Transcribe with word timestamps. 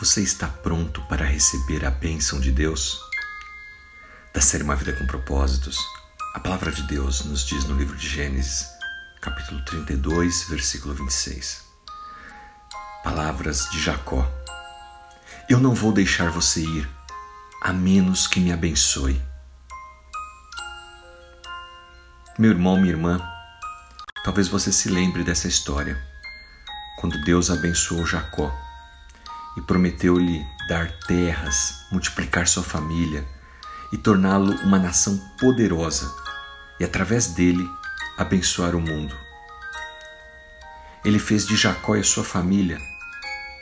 Você 0.00 0.22
está 0.22 0.46
pronto 0.46 1.02
para 1.08 1.24
receber 1.24 1.84
a 1.84 1.90
bênção 1.90 2.38
de 2.38 2.52
Deus? 2.52 3.00
Da 4.32 4.40
série 4.40 4.62
Uma 4.62 4.76
Vida 4.76 4.92
com 4.92 5.04
Propósitos, 5.04 5.76
a 6.36 6.38
palavra 6.38 6.70
de 6.70 6.84
Deus 6.84 7.24
nos 7.24 7.44
diz 7.44 7.64
no 7.64 7.76
livro 7.76 7.96
de 7.96 8.08
Gênesis, 8.08 8.68
capítulo 9.20 9.60
32, 9.64 10.44
versículo 10.50 10.94
26. 10.94 11.64
Palavras 13.02 13.68
de 13.72 13.82
Jacó: 13.82 14.24
Eu 15.48 15.58
não 15.58 15.74
vou 15.74 15.90
deixar 15.90 16.30
você 16.30 16.60
ir, 16.60 16.88
a 17.60 17.72
menos 17.72 18.28
que 18.28 18.38
me 18.38 18.52
abençoe. 18.52 19.20
Meu 22.38 22.52
irmão, 22.52 22.76
minha 22.76 22.92
irmã, 22.92 23.20
talvez 24.22 24.46
você 24.46 24.70
se 24.70 24.88
lembre 24.88 25.24
dessa 25.24 25.48
história, 25.48 26.00
quando 27.00 27.20
Deus 27.24 27.50
abençoou 27.50 28.06
Jacó 28.06 28.67
e 29.58 29.60
prometeu-lhe 29.60 30.46
dar 30.68 30.88
terras, 31.08 31.84
multiplicar 31.90 32.46
sua 32.46 32.62
família 32.62 33.26
e 33.92 33.98
torná-lo 33.98 34.52
uma 34.62 34.78
nação 34.78 35.18
poderosa 35.36 36.14
e, 36.78 36.84
através 36.84 37.26
dele, 37.28 37.68
abençoar 38.16 38.76
o 38.76 38.80
mundo. 38.80 39.18
Ele 41.04 41.18
fez 41.18 41.44
de 41.44 41.56
Jacó 41.56 41.96
e 41.96 42.00
a 42.00 42.04
sua 42.04 42.22
família 42.22 42.78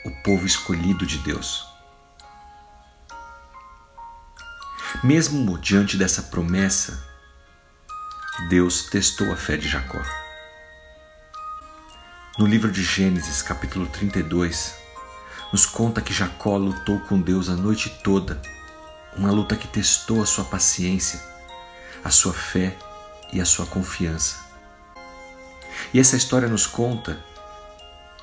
o 0.05 0.11
povo 0.23 0.45
escolhido 0.45 1.05
de 1.05 1.17
Deus. 1.17 1.65
Mesmo 5.03 5.57
diante 5.57 5.97
dessa 5.97 6.23
promessa, 6.23 7.03
Deus 8.49 8.83
testou 8.83 9.31
a 9.33 9.35
fé 9.35 9.57
de 9.57 9.67
Jacó. 9.67 10.01
No 12.37 12.45
livro 12.45 12.71
de 12.71 12.83
Gênesis, 12.83 13.41
capítulo 13.41 13.87
32, 13.87 14.86
nos 15.51 15.65
conta 15.65 16.01
que 16.01 16.13
Jacó 16.13 16.57
lutou 16.57 16.99
com 17.01 17.19
Deus 17.19 17.49
a 17.49 17.55
noite 17.55 17.89
toda, 18.03 18.41
uma 19.15 19.31
luta 19.31 19.55
que 19.55 19.67
testou 19.67 20.21
a 20.21 20.25
sua 20.25 20.43
paciência, 20.45 21.19
a 22.03 22.09
sua 22.09 22.33
fé 22.33 22.77
e 23.31 23.39
a 23.39 23.45
sua 23.45 23.65
confiança. 23.65 24.45
E 25.93 25.99
essa 25.99 26.17
história 26.17 26.47
nos 26.47 26.67
conta 26.67 27.23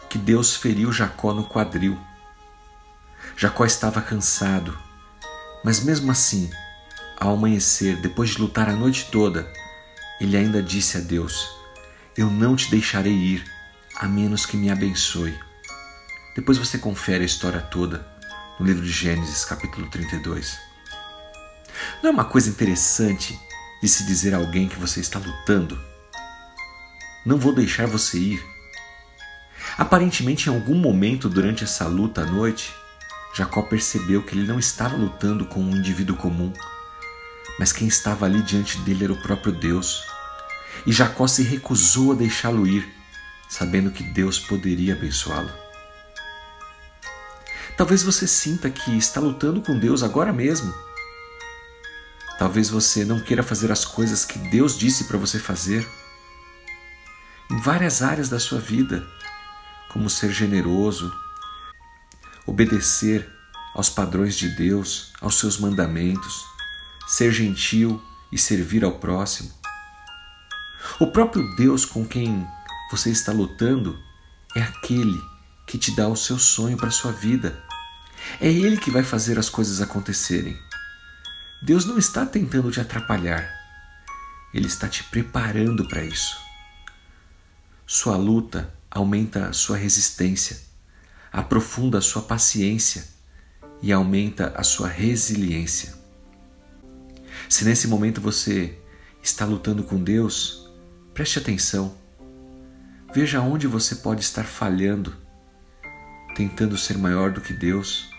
que 0.08 0.19
Deus 0.19 0.55
feriu 0.55 0.92
Jacó 0.92 1.33
no 1.33 1.45
quadril. 1.45 1.98
Jacó 3.36 3.64
estava 3.64 4.00
cansado, 4.00 4.78
mas 5.64 5.80
mesmo 5.80 6.11
assim, 6.11 6.50
ao 7.19 7.34
amanhecer, 7.34 7.97
depois 8.00 8.30
de 8.30 8.41
lutar 8.41 8.69
a 8.69 8.75
noite 8.75 9.08
toda, 9.11 9.50
ele 10.20 10.36
ainda 10.36 10.62
disse 10.62 10.98
a 10.98 11.00
Deus: 11.00 11.48
Eu 12.17 12.30
não 12.30 12.55
te 12.55 12.70
deixarei 12.70 13.12
ir, 13.12 13.45
a 13.97 14.06
menos 14.06 14.47
que 14.47 14.56
me 14.56 14.70
abençoe. 14.70 15.36
Depois 16.34 16.58
você 16.58 16.78
confere 16.78 17.22
a 17.22 17.27
história 17.27 17.60
toda 17.60 18.04
no 18.58 18.66
livro 18.66 18.84
de 18.84 18.90
Gênesis, 18.90 19.44
capítulo 19.44 19.88
32. 19.88 20.58
Não 22.02 22.10
é 22.10 22.12
uma 22.12 22.24
coisa 22.24 22.50
interessante 22.50 23.38
de 23.80 23.88
se 23.88 24.04
dizer 24.04 24.34
a 24.34 24.38
alguém 24.38 24.68
que 24.68 24.78
você 24.78 24.98
está 24.98 25.20
lutando? 25.20 25.80
Não 27.24 27.38
vou 27.38 27.55
deixar 27.55 27.86
você 27.86 28.18
ir. 28.18 28.44
Aparentemente, 29.78 30.48
em 30.48 30.52
algum 30.52 30.74
momento 30.74 31.28
durante 31.28 31.62
essa 31.62 31.86
luta 31.86 32.22
à 32.22 32.27
noite, 32.27 32.74
Jacó 33.32 33.62
percebeu 33.62 34.22
que 34.22 34.34
ele 34.34 34.46
não 34.46 34.58
estava 34.58 34.96
lutando 34.96 35.46
com 35.46 35.60
um 35.60 35.77
indivíduo 35.77 36.16
comum, 36.16 36.52
mas 37.60 37.72
quem 37.72 37.86
estava 37.86 38.27
ali 38.27 38.42
diante 38.42 38.78
dele 38.78 39.05
era 39.05 39.12
o 39.12 39.22
próprio 39.22 39.52
Deus. 39.52 40.05
E 40.84 40.92
Jacó 40.92 41.28
se 41.28 41.44
recusou 41.44 42.10
a 42.10 42.16
deixá-lo 42.16 42.66
ir, 42.66 42.92
sabendo 43.48 43.92
que 43.92 44.02
Deus 44.02 44.40
poderia 44.40 44.94
abençoá-lo. 44.94 45.64
Talvez 47.77 48.03
você 48.03 48.27
sinta 48.27 48.70
que 48.70 48.97
está 48.97 49.20
lutando 49.20 49.61
com 49.61 49.77
Deus 49.77 50.03
agora 50.03 50.33
mesmo. 50.33 50.72
Talvez 52.39 52.70
você 52.70 53.05
não 53.05 53.19
queira 53.19 53.42
fazer 53.42 53.72
as 53.72 53.84
coisas 53.84 54.25
que 54.25 54.39
Deus 54.39 54.78
disse 54.78 55.05
para 55.05 55.19
você 55.19 55.41
fazer. 55.41 55.86
Em 57.51 57.61
várias 57.61 58.01
áreas 58.01 58.29
da 58.29 58.39
sua 58.39 58.61
vida, 58.61 59.05
como 59.92 60.08
ser 60.08 60.33
generoso, 60.33 61.12
obedecer 62.46 63.29
aos 63.74 63.91
padrões 63.91 64.36
de 64.36 64.48
Deus, 64.51 65.12
aos 65.20 65.39
seus 65.39 65.58
mandamentos, 65.58 66.45
ser 67.08 67.33
gentil 67.33 68.01
e 68.30 68.39
servir 68.39 68.85
ao 68.85 68.98
próximo. 68.98 69.52
O 71.01 71.08
próprio 71.08 71.55
Deus 71.56 71.85
com 71.85 72.06
quem 72.06 72.46
você 72.91 73.11
está 73.11 73.33
lutando 73.33 73.98
é 74.56 74.62
aquele 74.62 75.33
que 75.67 75.79
te 75.79 75.95
dá 75.95 76.08
o 76.08 76.17
seu 76.17 76.39
sonho 76.39 76.77
para 76.77 76.89
a 76.89 76.92
sua 76.92 77.13
vida. 77.13 77.63
É 78.41 78.48
Ele 78.48 78.77
que 78.77 78.91
vai 78.91 79.02
fazer 79.02 79.39
as 79.39 79.48
coisas 79.48 79.80
acontecerem. 79.80 80.58
Deus 81.63 81.85
não 81.85 81.98
está 81.98 82.27
tentando 82.27 82.70
te 82.70 82.80
atrapalhar, 82.80 83.48
Ele 84.53 84.67
está 84.67 84.89
te 84.89 85.03
preparando 85.05 85.89
para 85.89 86.05
isso. 86.05 86.36
Sua 87.86 88.17
luta 88.17 88.73
aumenta 88.91 89.48
a 89.48 89.53
sua 89.53 89.77
resistência, 89.77 90.61
aprofunda 91.33 91.98
a 91.98 92.03
sua 92.03 92.23
paciência 92.23 93.07
e 93.83 93.92
aumenta 93.92 94.53
a 94.57 94.63
sua 94.63 94.89
resiliência. 94.89 95.95
Se 97.48 97.64
nesse 97.64 97.89
momento 97.89 98.20
você 98.20 98.79
está 99.23 99.45
lutando 99.45 99.83
com 99.85 100.03
Deus, 100.03 100.70
preste 101.13 101.39
atenção. 101.39 101.97
Veja 103.14 103.41
onde 103.41 103.67
você 103.67 103.97
pode 103.97 104.23
estar 104.23 104.45
falhando 104.45 105.23
tentando 106.34 106.77
ser 106.77 106.98
maior 106.98 107.30
do 107.30 107.40
que 107.40 107.52
Deus, 107.52 108.11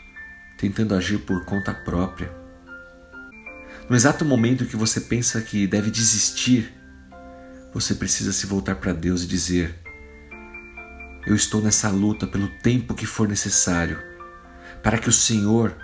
tentando 0.58 0.96
agir 0.96 1.20
por 1.20 1.44
conta 1.44 1.74
própria. 1.74 2.32
No 3.90 3.96
exato 3.96 4.24
momento 4.24 4.66
que 4.66 4.76
você 4.76 5.02
pensa 5.02 5.42
que 5.42 5.68
deve 5.68 5.92
desistir, 5.92 6.74
você 7.74 7.94
precisa 7.94 8.32
se 8.32 8.48
voltar 8.48 8.76
para 8.76 8.94
Deus 8.94 9.24
e 9.24 9.28
dizer: 9.28 9.76
Eu 11.28 11.36
estou 11.36 11.62
nessa 11.62 11.90
luta 11.90 12.26
pelo 12.26 12.48
tempo 12.60 12.96
que 12.96 13.06
for 13.06 13.28
necessário, 13.28 14.02
para 14.82 14.98
que 14.98 15.10
o 15.10 15.14
Senhor 15.14 15.76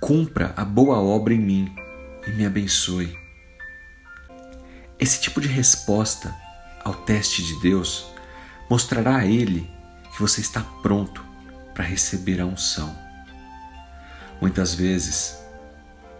cumpra 0.00 0.52
a 0.56 0.64
boa 0.64 0.98
obra 0.98 1.34
em 1.34 1.40
mim 1.40 1.74
e 2.26 2.30
me 2.30 2.46
abençoe. 2.46 3.16
Esse 4.98 5.20
tipo 5.20 5.40
de 5.40 5.48
resposta 5.48 6.34
ao 6.82 6.94
teste 6.94 7.44
de 7.44 7.60
Deus 7.60 8.06
mostrará 8.70 9.16
a 9.16 9.26
Ele 9.26 9.70
que 10.12 10.20
você 10.20 10.40
está 10.40 10.60
pronto 10.82 11.33
para 11.74 11.84
receber 11.84 12.40
a 12.40 12.46
unção. 12.46 12.96
Muitas 14.40 14.74
vezes, 14.74 15.36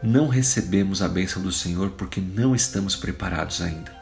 não 0.03 0.29
recebemos 0.29 1.01
a 1.01 1.09
bênção 1.09 1.41
do 1.41 1.53
Senhor 1.53 1.91
porque 1.93 2.21
não 2.21 2.55
estamos 2.55 2.97
preparados 2.97 3.63
ainda. 3.63 3.95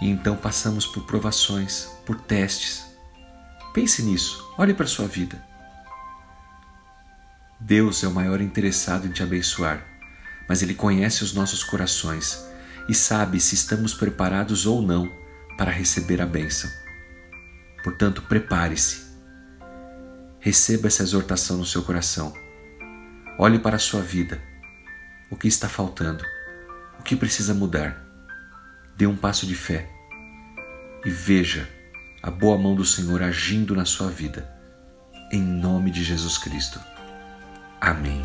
E 0.00 0.10
então 0.10 0.36
passamos 0.36 0.84
por 0.86 1.06
provações, 1.06 1.88
por 2.04 2.20
testes. 2.20 2.84
Pense 3.72 4.02
nisso, 4.02 4.52
olhe 4.58 4.74
para 4.74 4.84
a 4.84 4.88
sua 4.88 5.06
vida. 5.06 5.42
Deus 7.58 8.04
é 8.04 8.08
o 8.08 8.12
maior 8.12 8.40
interessado 8.40 9.06
em 9.06 9.10
te 9.10 9.22
abençoar, 9.22 9.82
mas 10.46 10.62
Ele 10.62 10.74
conhece 10.74 11.24
os 11.24 11.32
nossos 11.32 11.64
corações 11.64 12.44
e 12.88 12.94
sabe 12.94 13.40
se 13.40 13.54
estamos 13.54 13.94
preparados 13.94 14.66
ou 14.66 14.82
não 14.82 15.10
para 15.56 15.70
receber 15.70 16.20
a 16.20 16.26
bênção. 16.26 16.70
Portanto, 17.82 18.22
prepare-se 18.22 19.05
Receba 20.46 20.86
essa 20.86 21.02
exortação 21.02 21.56
no 21.56 21.66
seu 21.66 21.82
coração. 21.82 22.32
Olhe 23.36 23.58
para 23.58 23.74
a 23.74 23.80
sua 23.80 24.00
vida. 24.00 24.40
O 25.28 25.36
que 25.36 25.48
está 25.48 25.68
faltando? 25.68 26.24
O 27.00 27.02
que 27.02 27.16
precisa 27.16 27.52
mudar? 27.52 28.00
Dê 28.96 29.08
um 29.08 29.16
passo 29.16 29.44
de 29.44 29.56
fé 29.56 29.90
e 31.04 31.10
veja 31.10 31.68
a 32.22 32.30
boa 32.30 32.56
mão 32.56 32.76
do 32.76 32.84
Senhor 32.84 33.24
agindo 33.24 33.74
na 33.74 33.84
sua 33.84 34.08
vida. 34.08 34.48
Em 35.32 35.42
nome 35.42 35.90
de 35.90 36.04
Jesus 36.04 36.38
Cristo. 36.38 36.78
Amém. 37.80 38.24